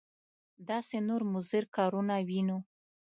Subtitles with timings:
[0.69, 2.57] داسې نور مضر کارونه وینو.